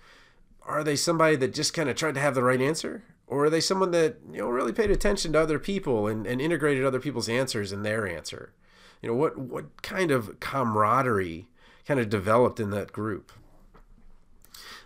are 0.61 0.85
they 0.85 0.95
somebody 0.95 1.37
that 1.37 1.55
just 1.55 1.73
kind 1.73 1.89
of 1.89 1.97
tried 1.97 2.17
to 2.17 2.21
have 2.21 2.35
the 2.35 2.43
right 2.43 2.61
answer? 2.61 3.05
Or 3.29 3.45
are 3.45 3.51
they 3.51 3.61
someone 3.61 3.91
that, 3.91 4.17
you 4.33 4.39
know, 4.39 4.49
really 4.49 4.73
paid 4.73 4.91
attention 4.91 5.35
to 5.35 5.41
other 5.41 5.59
people 5.59 6.07
and, 6.07 6.27
and 6.27 6.41
integrated 6.41 6.85
other 6.85 6.99
people's 6.99 7.29
answers 7.29 7.73
in 7.73 7.83
their 7.83 8.09
answer? 8.09 8.55
You 9.03 9.11
know, 9.11 9.15
what 9.15 9.39
what 9.39 9.83
kind 9.83 10.11
of 10.11 10.41
camaraderie 10.41 11.47
kind 11.87 12.01
of 12.01 12.09
developed 12.09 12.59
in 12.59 12.71
that 12.71 12.91
group? 12.91 13.31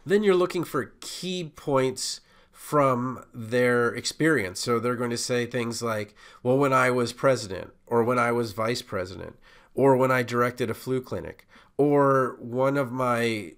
Then 0.05 0.25
you're 0.25 0.35
looking 0.35 0.65
for 0.65 0.93
key 1.01 1.53
points 1.55 2.21
from 2.51 3.25
their 3.33 3.95
experience. 3.95 4.61
So 4.61 4.79
they're 4.79 4.97
going 4.97 5.11
to 5.11 5.17
say 5.17 5.47
things 5.47 5.83
like, 5.83 6.15
well, 6.43 6.59
when 6.59 6.73
I 6.73 6.91
was 6.91 7.13
president, 7.13 7.73
or 7.87 8.05
when 8.05 8.19
I 8.19 8.33
was 8.33 8.53
vice 8.53 8.83
president, 8.83 9.37
or 9.75 9.97
when 9.97 10.11
I 10.11 10.23
directed 10.23 10.71
a 10.71 10.75
flu 10.75 11.01
clinic, 11.01 11.49
or 11.77 12.37
one 12.41 12.77
of 12.77 12.93
my, 12.93 13.53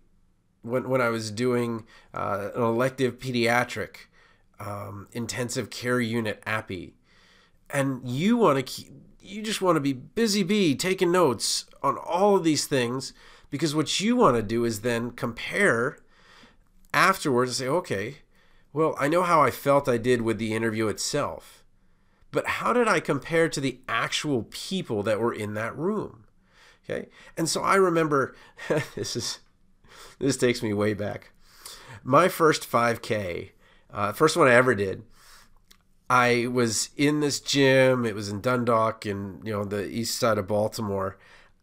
when, 0.62 0.88
when 0.88 1.00
I 1.00 1.08
was 1.08 1.30
doing 1.30 1.84
uh, 2.12 2.50
an 2.54 2.62
elective 2.62 3.18
pediatric 3.18 4.06
um, 4.64 5.08
intensive 5.12 5.70
care 5.70 6.00
unit 6.00 6.42
APPE. 6.46 6.92
And 7.70 8.08
you 8.08 8.36
want 8.36 8.56
to 8.56 8.62
keep, 8.62 8.92
you 9.20 9.42
just 9.42 9.62
want 9.62 9.76
to 9.76 9.80
be 9.80 9.92
busy 9.92 10.42
bee 10.42 10.74
taking 10.74 11.10
notes 11.10 11.66
on 11.82 11.96
all 11.96 12.36
of 12.36 12.44
these 12.44 12.66
things 12.66 13.12
because 13.50 13.74
what 13.74 14.00
you 14.00 14.16
want 14.16 14.36
to 14.36 14.42
do 14.42 14.64
is 14.64 14.80
then 14.80 15.10
compare 15.10 15.98
afterwards 16.92 17.50
and 17.50 17.56
say, 17.56 17.68
okay, 17.68 18.16
well, 18.72 18.96
I 18.98 19.08
know 19.08 19.22
how 19.22 19.40
I 19.42 19.50
felt 19.50 19.88
I 19.88 19.98
did 19.98 20.22
with 20.22 20.38
the 20.38 20.54
interview 20.54 20.88
itself, 20.88 21.64
but 22.30 22.46
how 22.46 22.72
did 22.72 22.88
I 22.88 23.00
compare 23.00 23.48
to 23.48 23.60
the 23.60 23.78
actual 23.88 24.46
people 24.50 25.02
that 25.04 25.20
were 25.20 25.32
in 25.32 25.54
that 25.54 25.76
room? 25.76 26.24
Okay. 26.84 27.08
And 27.36 27.48
so 27.48 27.62
I 27.62 27.76
remember 27.76 28.34
this 28.94 29.16
is 29.16 29.40
this 30.18 30.36
takes 30.36 30.62
me 30.62 30.72
way 30.72 30.94
back. 30.94 31.30
My 32.02 32.28
first 32.28 32.70
5K, 32.70 33.50
uh, 33.94 34.12
first 34.12 34.36
one 34.36 34.48
I 34.48 34.54
ever 34.54 34.74
did, 34.74 35.02
I 36.10 36.48
was 36.50 36.90
in 36.96 37.20
this 37.20 37.40
gym. 37.40 38.04
It 38.04 38.14
was 38.14 38.28
in 38.28 38.40
Dundalk, 38.40 39.06
in 39.06 39.40
you 39.44 39.52
know 39.52 39.64
the 39.64 39.88
east 39.88 40.18
side 40.18 40.36
of 40.36 40.46
Baltimore, 40.46 41.16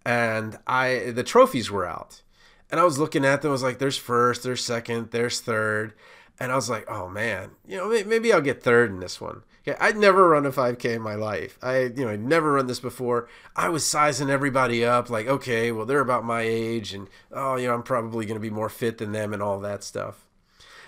and 0.06 0.58
I 0.66 1.12
the 1.14 1.24
trophies 1.24 1.70
were 1.70 1.86
out, 1.86 2.24
and 2.72 2.80
I 2.80 2.84
was 2.84 2.98
looking 2.98 3.26
at 3.26 3.42
them. 3.42 3.50
I 3.50 3.54
was 3.54 3.64
like, 3.64 3.78
"There's 3.78 3.98
first, 3.98 4.44
there's 4.44 4.64
second, 4.64 5.12
there's 5.12 5.40
third 5.40 5.94
and 6.42 6.52
I 6.52 6.56
was 6.56 6.72
like, 6.72 6.90
oh 6.90 7.08
man, 7.08 7.52
you 7.68 7.78
know, 7.78 7.88
maybe 8.04 8.34
I'll 8.34 8.42
get 8.42 8.64
third 8.64 8.90
in 8.90 9.00
this 9.00 9.22
one. 9.22 9.44
Okay, 9.62 9.78
I'd 9.80 9.96
never 9.96 10.30
run 10.30 10.48
a 10.48 10.52
5K 10.52 10.96
in 10.96 11.02
my 11.04 11.14
life. 11.14 11.60
I, 11.62 11.82
you 11.82 12.04
know, 12.04 12.10
I'd 12.10 12.24
never 12.24 12.54
run 12.54 12.66
this 12.66 12.80
before. 12.80 13.30
I 13.56 13.70
was 13.70 13.86
sizing 13.86 14.32
everybody 14.32 14.84
up, 14.84 15.12
like, 15.12 15.28
okay, 15.28 15.72
well, 15.72 15.86
they're 15.86 16.00
about 16.00 16.26
my 16.26 16.42
age, 16.42 16.96
and 16.96 17.08
oh, 17.32 17.58
you 17.58 17.68
know, 17.68 17.76
I'm 17.76 17.84
probably 17.84 18.26
going 18.26 18.38
to 18.38 18.42
be 18.42 18.50
more 18.50 18.70
fit 18.70 18.98
than 18.98 19.12
them, 19.12 19.34
and 19.34 19.44
all 19.44 19.60
that 19.60 19.84
stuff. 19.84 20.26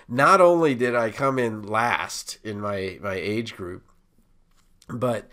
Not 0.08 0.40
only 0.40 0.74
did 0.74 0.94
I 0.94 1.10
come 1.10 1.38
in 1.38 1.62
last 1.62 2.38
in 2.44 2.60
my 2.60 2.98
my 3.02 3.14
age 3.14 3.56
group, 3.56 3.82
but 4.88 5.28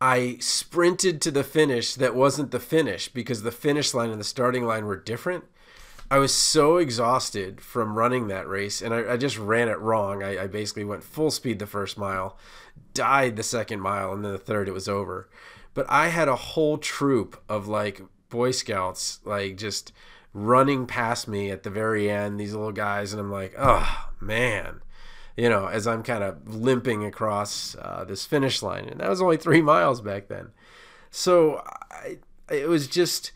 I 0.00 0.36
sprinted 0.40 1.20
to 1.22 1.30
the 1.30 1.44
finish 1.44 1.94
that 1.94 2.14
wasn't 2.14 2.50
the 2.50 2.60
finish 2.60 3.08
because 3.08 3.42
the 3.42 3.52
finish 3.52 3.92
line 3.92 4.10
and 4.10 4.20
the 4.20 4.24
starting 4.24 4.64
line 4.64 4.86
were 4.86 4.96
different. 4.96 5.44
I 6.10 6.18
was 6.18 6.34
so 6.34 6.78
exhausted 6.78 7.60
from 7.60 7.96
running 7.96 8.26
that 8.28 8.48
race, 8.48 8.82
and 8.82 8.92
I, 8.92 9.12
I 9.12 9.16
just 9.16 9.38
ran 9.38 9.68
it 9.68 9.78
wrong. 9.78 10.24
I, 10.24 10.44
I, 10.44 10.46
basically 10.48 10.82
went 10.82 11.04
full 11.04 11.30
speed 11.30 11.60
the 11.60 11.68
first 11.68 11.96
mile, 11.96 12.36
died 12.94 13.36
the 13.36 13.44
second 13.44 13.80
mile, 13.80 14.12
and 14.12 14.24
then 14.24 14.32
the 14.32 14.38
third 14.38 14.66
it 14.66 14.72
was 14.72 14.88
over. 14.88 15.28
But 15.72 15.86
I 15.88 16.08
had 16.08 16.26
a 16.26 16.34
whole 16.34 16.78
troop 16.78 17.40
of 17.48 17.68
like 17.68 18.02
Boy 18.28 18.50
Scouts, 18.50 19.20
like 19.24 19.56
just 19.56 19.92
running 20.32 20.86
past 20.86 21.28
me 21.28 21.50
at 21.50 21.62
the 21.62 21.70
very 21.70 22.10
end. 22.10 22.38
These 22.38 22.54
little 22.54 22.72
guys, 22.72 23.12
and 23.12 23.20
I'm 23.20 23.32
like, 23.32 23.54
oh 23.58 24.10
man, 24.20 24.80
you 25.36 25.48
know, 25.48 25.66
as 25.66 25.86
I'm 25.86 26.02
kind 26.02 26.24
of 26.24 26.54
limping 26.54 27.04
across 27.04 27.76
uh, 27.76 28.04
this 28.06 28.24
finish 28.24 28.62
line, 28.62 28.86
and 28.86 29.00
that 29.00 29.08
was 29.08 29.22
only 29.22 29.36
three 29.36 29.62
miles 29.62 30.00
back 30.00 30.28
then. 30.28 30.50
So 31.10 31.62
I, 31.90 32.18
it 32.50 32.68
was 32.68 32.86
just, 32.86 33.32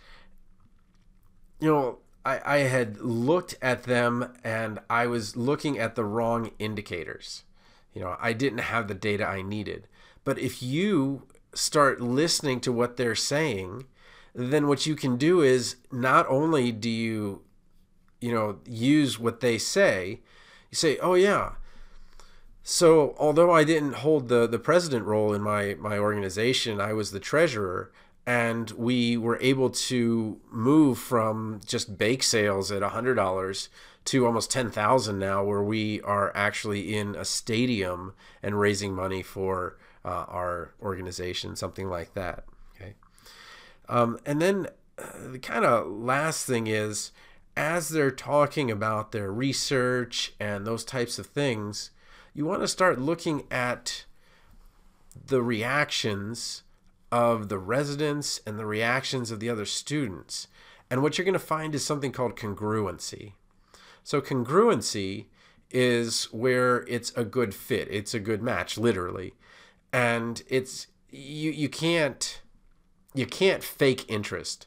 you 1.60 1.68
know 1.68 1.98
I, 2.24 2.40
I 2.44 2.58
had 2.58 2.98
looked 3.00 3.56
at 3.60 3.84
them 3.84 4.32
and 4.42 4.78
I 4.88 5.06
was 5.06 5.36
looking 5.36 5.78
at 5.78 5.94
the 5.94 6.04
wrong 6.04 6.50
indicators. 6.58 7.44
You 7.92 8.00
know, 8.00 8.16
I 8.20 8.32
didn't 8.32 8.58
have 8.58 8.88
the 8.88 8.94
data 8.94 9.26
I 9.26 9.42
needed. 9.42 9.86
But 10.24 10.38
if 10.38 10.62
you 10.62 11.26
start 11.54 12.00
listening 12.00 12.60
to 12.60 12.72
what 12.72 12.96
they're 12.96 13.14
saying, 13.14 13.84
then 14.34 14.66
what 14.66 14.86
you 14.86 14.96
can 14.96 15.16
do 15.16 15.40
is 15.40 15.76
not 15.92 16.26
only 16.28 16.72
do 16.72 16.90
you, 16.90 17.42
you 18.20 18.32
know, 18.32 18.58
use 18.66 19.18
what 19.18 19.40
they 19.40 19.58
say, 19.58 20.20
you 20.70 20.76
say, 20.76 20.98
oh, 20.98 21.14
yeah. 21.14 21.52
So 22.62 23.14
although 23.18 23.52
I 23.52 23.64
didn't 23.64 23.96
hold 23.96 24.28
the, 24.28 24.46
the 24.46 24.58
president 24.58 25.04
role 25.04 25.32
in 25.34 25.42
my, 25.42 25.74
my 25.74 25.98
organization, 25.98 26.80
I 26.80 26.92
was 26.94 27.10
the 27.10 27.20
treasurer 27.20 27.92
and 28.26 28.70
we 28.72 29.16
were 29.16 29.38
able 29.40 29.68
to 29.68 30.40
move 30.50 30.98
from 30.98 31.60
just 31.66 31.98
bake 31.98 32.22
sales 32.22 32.72
at 32.72 32.82
$100 32.82 33.68
to 34.06 34.26
almost 34.26 34.50
10,000 34.50 35.18
now 35.18 35.44
where 35.44 35.62
we 35.62 36.00
are 36.02 36.34
actually 36.34 36.94
in 36.96 37.14
a 37.14 37.24
stadium 37.24 38.14
and 38.42 38.58
raising 38.58 38.94
money 38.94 39.22
for 39.22 39.76
uh, 40.04 40.24
our 40.28 40.74
organization 40.82 41.56
something 41.56 41.88
like 41.88 42.14
that 42.14 42.44
um, 43.88 44.18
and 44.24 44.40
then 44.40 44.68
uh, 44.98 45.28
the 45.32 45.38
kind 45.38 45.64
of 45.64 45.86
last 45.86 46.46
thing 46.46 46.66
is 46.66 47.12
as 47.56 47.90
they're 47.90 48.10
talking 48.10 48.70
about 48.70 49.12
their 49.12 49.32
research 49.32 50.32
and 50.40 50.66
those 50.66 50.84
types 50.84 51.18
of 51.18 51.26
things 51.26 51.90
you 52.34 52.44
want 52.44 52.62
to 52.62 52.68
start 52.68 53.00
looking 53.00 53.44
at 53.50 54.04
the 55.26 55.42
reactions 55.42 56.62
of 57.12 57.48
the 57.48 57.58
residents 57.58 58.40
and 58.44 58.58
the 58.58 58.66
reactions 58.66 59.30
of 59.30 59.38
the 59.38 59.48
other 59.48 59.64
students. 59.64 60.48
And 60.90 61.00
what 61.00 61.16
you're 61.16 61.24
going 61.24 61.34
to 61.34 61.38
find 61.38 61.74
is 61.74 61.84
something 61.84 62.10
called 62.10 62.36
congruency. 62.36 63.32
So, 64.02 64.20
congruency 64.20 65.26
is 65.70 66.24
where 66.24 66.84
it's 66.88 67.10
a 67.12 67.24
good 67.24 67.54
fit, 67.54 67.88
it's 67.90 68.14
a 68.14 68.20
good 68.20 68.42
match, 68.42 68.76
literally. 68.76 69.34
And 69.92 70.42
it's 70.48 70.88
you 71.10 71.52
you 71.52 71.68
can't 71.68 72.33
you 73.14 73.26
can't 73.26 73.62
fake 73.62 74.04
interest 74.08 74.66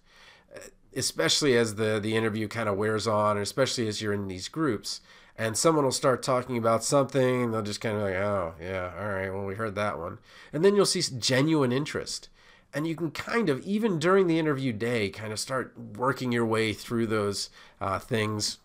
especially 0.95 1.55
as 1.55 1.75
the 1.75 1.99
the 1.99 2.15
interview 2.15 2.47
kind 2.47 2.67
of 2.67 2.77
wears 2.77 3.07
on 3.07 3.37
especially 3.37 3.87
as 3.87 4.01
you're 4.01 4.13
in 4.13 4.27
these 4.27 4.47
groups 4.47 5.01
and 5.37 5.55
someone 5.55 5.85
will 5.85 5.91
start 5.91 6.23
talking 6.23 6.57
about 6.57 6.83
something 6.83 7.43
and 7.43 7.53
they'll 7.53 7.61
just 7.61 7.81
kind 7.81 7.95
of 7.95 8.03
like 8.03 8.15
oh 8.15 8.53
yeah 8.59 8.91
all 8.99 9.09
right 9.09 9.29
well 9.29 9.45
we 9.45 9.55
heard 9.55 9.75
that 9.75 9.99
one 9.99 10.17
and 10.51 10.65
then 10.65 10.75
you'll 10.75 10.85
see 10.85 11.03
genuine 11.19 11.71
interest 11.71 12.29
and 12.73 12.87
you 12.87 12.95
can 12.95 13.11
kind 13.11 13.49
of 13.49 13.59
even 13.65 13.99
during 13.99 14.27
the 14.27 14.39
interview 14.39 14.73
day 14.73 15.09
kind 15.09 15.31
of 15.31 15.39
start 15.39 15.73
working 15.95 16.31
your 16.31 16.45
way 16.45 16.73
through 16.73 17.07
those 17.07 17.49
uh, 17.79 17.99
things 17.99 18.57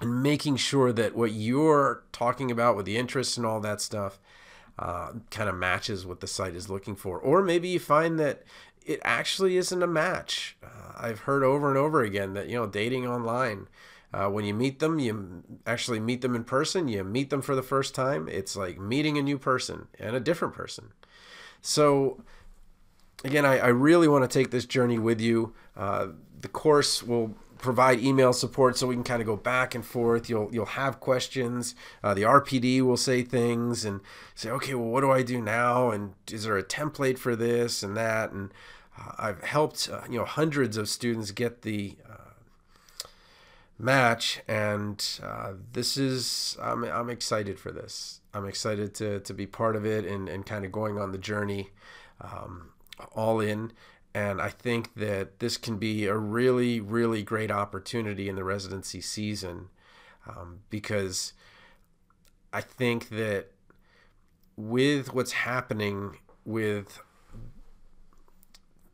and 0.00 0.22
making 0.22 0.56
sure 0.56 0.92
that 0.92 1.14
what 1.14 1.32
you're 1.32 2.02
talking 2.12 2.50
about 2.50 2.76
with 2.76 2.86
the 2.86 2.96
interests 2.96 3.36
and 3.36 3.46
all 3.46 3.60
that 3.60 3.80
stuff 3.80 4.18
uh, 4.78 5.12
kind 5.30 5.48
of 5.48 5.54
matches 5.54 6.04
what 6.04 6.20
the 6.20 6.26
site 6.26 6.56
is 6.56 6.68
looking 6.68 6.96
for. 6.96 7.18
Or 7.18 7.42
maybe 7.42 7.68
you 7.68 7.78
find 7.78 8.18
that 8.18 8.42
it 8.86 9.00
actually 9.04 9.56
isn't 9.56 9.82
a 9.82 9.86
match. 9.86 10.56
Uh, 10.62 10.92
I've 10.96 11.20
heard 11.20 11.42
over 11.42 11.68
and 11.68 11.78
over 11.78 12.02
again 12.02 12.34
that, 12.34 12.48
you 12.48 12.56
know, 12.56 12.66
dating 12.66 13.06
online, 13.06 13.68
uh, 14.12 14.28
when 14.28 14.44
you 14.44 14.52
meet 14.54 14.78
them, 14.78 14.98
you 14.98 15.42
actually 15.66 16.00
meet 16.00 16.20
them 16.20 16.34
in 16.34 16.44
person, 16.44 16.88
you 16.88 17.02
meet 17.02 17.30
them 17.30 17.42
for 17.42 17.54
the 17.54 17.62
first 17.62 17.94
time. 17.94 18.28
It's 18.28 18.56
like 18.56 18.78
meeting 18.78 19.16
a 19.16 19.22
new 19.22 19.38
person 19.38 19.88
and 19.98 20.14
a 20.14 20.20
different 20.20 20.54
person. 20.54 20.92
So, 21.60 22.22
again, 23.24 23.46
I, 23.46 23.58
I 23.58 23.68
really 23.68 24.08
want 24.08 24.28
to 24.28 24.38
take 24.38 24.50
this 24.50 24.66
journey 24.66 24.98
with 24.98 25.20
you. 25.20 25.54
Uh, 25.76 26.08
the 26.40 26.48
course 26.48 27.02
will 27.02 27.34
provide 27.62 28.00
email 28.00 28.32
support 28.32 28.76
so 28.76 28.86
we 28.86 28.94
can 28.94 29.04
kind 29.04 29.22
of 29.22 29.26
go 29.26 29.36
back 29.36 29.74
and 29.74 29.86
forth. 29.86 30.28
You'll 30.28 30.50
you'll 30.52 30.66
have 30.66 31.00
questions. 31.00 31.74
Uh, 32.02 32.12
the 32.12 32.22
RPD 32.22 32.82
will 32.82 32.98
say 32.98 33.22
things 33.22 33.84
and 33.84 34.00
say, 34.34 34.50
okay, 34.50 34.74
well, 34.74 34.88
what 34.88 35.00
do 35.00 35.10
I 35.10 35.22
do 35.22 35.40
now? 35.40 35.90
And 35.90 36.14
is 36.30 36.44
there 36.44 36.58
a 36.58 36.62
template 36.62 37.18
for 37.18 37.34
this 37.34 37.82
and 37.82 37.96
that? 37.96 38.32
And 38.32 38.52
uh, 38.98 39.12
I've 39.18 39.42
helped 39.44 39.88
uh, 39.90 40.02
you 40.10 40.18
know 40.18 40.26
hundreds 40.26 40.76
of 40.76 40.88
students 40.88 41.30
get 41.30 41.62
the 41.62 41.96
uh, 42.10 43.06
match, 43.78 44.40
and 44.46 45.02
uh, 45.22 45.52
this 45.72 45.96
is 45.96 46.58
I'm 46.60 46.84
I'm 46.84 47.08
excited 47.08 47.58
for 47.58 47.70
this. 47.70 48.20
I'm 48.34 48.46
excited 48.46 48.94
to 48.96 49.20
to 49.20 49.32
be 49.32 49.46
part 49.46 49.76
of 49.76 49.86
it 49.86 50.04
and 50.04 50.28
and 50.28 50.44
kind 50.44 50.64
of 50.66 50.72
going 50.72 50.98
on 50.98 51.12
the 51.12 51.18
journey. 51.18 51.70
Um, 52.20 52.72
all 53.14 53.40
in 53.40 53.72
and 54.14 54.40
I 54.42 54.50
think 54.50 54.94
that 54.94 55.38
this 55.38 55.56
can 55.56 55.78
be 55.78 56.06
a 56.06 56.16
really, 56.16 56.80
really 56.80 57.22
great 57.22 57.50
opportunity 57.50 58.28
in 58.28 58.36
the 58.36 58.44
residency 58.44 59.00
season 59.00 59.68
um, 60.28 60.60
because 60.68 61.32
I 62.52 62.60
think 62.60 63.08
that 63.10 63.52
with 64.56 65.14
what's 65.14 65.32
happening 65.32 66.18
with 66.44 67.00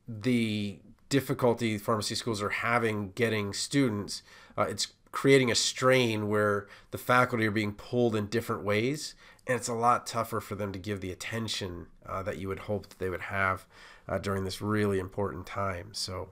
the 0.07 0.79
difficulty 1.09 1.79
pharmacy 1.79 2.15
schools 2.15 2.41
are 2.41 2.51
having 2.51 3.11
getting 3.13 3.53
students, 3.53 4.23
uh, 4.57 4.63
it's 4.63 4.89
creating 5.11 5.51
a 5.51 5.55
strain 5.55 6.29
where 6.29 6.69
the 6.93 6.99
faculty 6.99 7.47
are 7.47 7.51
being 7.51 7.73
pulled 7.73 8.15
in 8.15 8.27
different 8.27 8.63
ways 8.63 9.15
and 9.47 9.57
it's 9.57 9.69
a 9.69 9.75
lot 9.75 10.07
tougher 10.07 10.41
for 10.41 10.55
them 10.55 10.73
to 10.73 10.79
give 10.79 11.01
the 11.01 11.11
attention 11.11 11.87
uh, 12.07 12.23
that 12.23 12.37
you 12.37 12.47
would 12.49 12.61
hope 12.61 12.89
that 12.89 12.99
they 12.99 13.09
would 13.09 13.23
have 13.23 13.67
uh, 14.09 14.19
during 14.19 14.45
this 14.45 14.61
really 14.61 14.99
important 14.99 15.47
time. 15.47 15.91
So, 15.93 16.29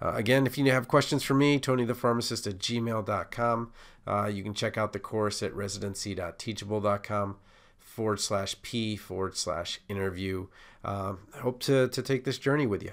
uh, 0.00 0.12
again, 0.14 0.46
if 0.46 0.58
you 0.58 0.70
have 0.70 0.88
questions 0.88 1.22
for 1.22 1.34
me, 1.34 1.58
tonythepharmacist 1.58 2.46
at 2.46 2.58
gmail.com. 2.58 3.72
Uh, 4.06 4.26
you 4.26 4.42
can 4.42 4.54
check 4.54 4.76
out 4.76 4.92
the 4.92 4.98
course 4.98 5.42
at 5.42 5.54
residency.teachable.com 5.54 7.36
forward 7.78 8.20
slash 8.20 8.60
P 8.62 8.96
forward 8.96 9.36
slash 9.36 9.80
interview. 9.88 10.48
Um, 10.84 11.20
I 11.34 11.38
hope 11.38 11.60
to, 11.60 11.88
to 11.88 12.02
take 12.02 12.24
this 12.24 12.38
journey 12.38 12.66
with 12.66 12.82
you. 12.82 12.92